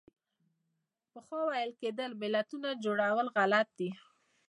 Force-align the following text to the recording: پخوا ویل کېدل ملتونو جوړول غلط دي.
پخوا 1.11 1.41
ویل 1.49 1.71
کېدل 1.81 2.11
ملتونو 2.21 2.69
جوړول 2.83 3.27
غلط 3.35 3.67
دي. 3.79 3.89